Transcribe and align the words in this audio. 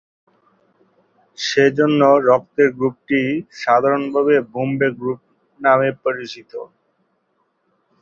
সেজন্য 1.37 1.99
রক্তের 2.27 2.69
গ্রুপটি 2.77 3.21
সাধারণভাবে 3.61 4.35
বোম্বে 4.51 4.89
গ্রুপ 4.97 5.19
নামে 5.59 5.89
পরিচিত। 6.03 6.51